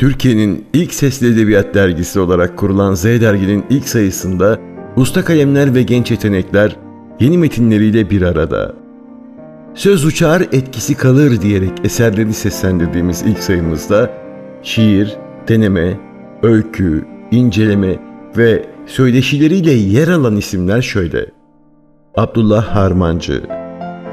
Türkiye'nin 0.00 0.64
ilk 0.72 0.94
sesli 0.94 1.26
edebiyat 1.26 1.74
dergisi 1.74 2.20
olarak 2.20 2.56
kurulan 2.56 2.94
Z 2.94 3.04
derginin 3.04 3.64
ilk 3.70 3.88
sayısında 3.88 4.58
usta 4.96 5.24
kalemler 5.24 5.74
ve 5.74 5.82
genç 5.82 6.10
yetenekler 6.10 6.76
yeni 7.20 7.38
metinleriyle 7.38 8.10
bir 8.10 8.22
arada. 8.22 8.74
Söz 9.74 10.04
uçar 10.04 10.40
etkisi 10.40 10.94
kalır 10.94 11.42
diyerek 11.42 11.72
eserleri 11.84 12.32
seslendirdiğimiz 12.32 13.22
ilk 13.22 13.38
sayımızda 13.38 14.10
şiir, 14.62 15.16
deneme, 15.48 16.00
öykü, 16.42 17.04
inceleme 17.30 17.98
ve 18.36 18.66
söyleşileriyle 18.86 19.72
yer 19.72 20.08
alan 20.08 20.36
isimler 20.36 20.82
şöyle. 20.82 21.26
Abdullah 22.16 22.76
Harmancı, 22.76 23.42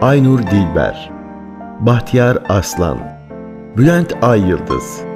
Aynur 0.01 0.39
Dilber, 0.39 1.11
Bahtiyar 1.79 2.37
Aslan, 2.49 2.97
Bülent 3.77 4.13
Ay 4.21 4.49
Yıldız, 4.49 5.06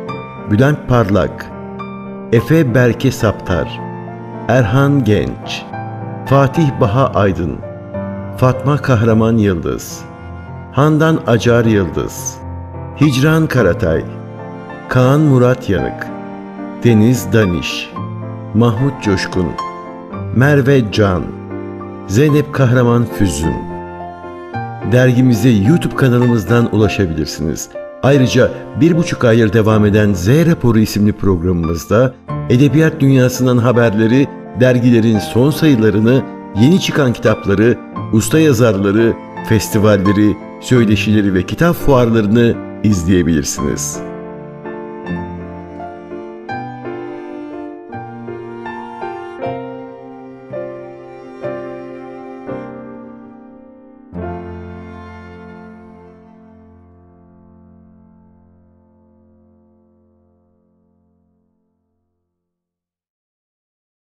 Bülent 0.52 0.88
Parlak, 0.88 1.52
Efe 2.32 2.76
Berke 2.76 3.12
Saptar, 3.12 3.80
Erhan 4.48 5.04
Genç, 5.04 5.66
Fatih 6.26 6.70
Baha 6.82 7.08
Aydın, 7.08 7.58
Fatma 8.38 8.78
Kahraman 8.78 9.38
Yıldız, 9.38 10.02
Handan 10.72 11.20
Acar 11.28 11.66
Yıldız, 11.66 12.38
Hicran 13.02 13.48
Karatay, 13.48 14.04
Kaan 14.90 15.20
Murat 15.22 15.70
Yanık, 15.70 16.08
Deniz 16.84 17.34
Daniş, 17.34 17.90
Mahmut 18.54 19.04
Coşkun, 19.04 19.48
Merve 20.36 20.92
Can, 20.92 21.24
Zeynep 22.08 22.54
Kahraman 22.54 23.06
Füzün. 23.06 23.56
Dergimize 24.92 25.50
YouTube 25.50 25.96
kanalımızdan 25.96 26.76
ulaşabilirsiniz. 26.76 27.70
Ayrıca 28.04 28.52
bir 28.82 28.98
buçuk 28.98 29.26
aydır 29.26 29.54
devam 29.54 29.86
eden 29.86 30.14
Z 30.14 30.28
Raporu 30.28 30.80
isimli 30.80 31.14
programımızda 31.14 32.14
edebiyat 32.50 33.00
dünyasından 33.00 33.58
haberleri, 33.58 34.28
dergilerin 34.60 35.20
son 35.20 35.50
sayılarını, 35.50 36.24
yeni 36.62 36.82
çıkan 36.82 37.14
kitapları, 37.14 37.78
usta 38.14 38.40
yazarları, 38.40 39.14
festivalleri, 39.50 40.36
söyleşileri 40.62 41.34
ve 41.34 41.46
kitap 41.46 41.76
fuarlarını 41.76 42.56
izleyebilirsiniz. 42.84 44.11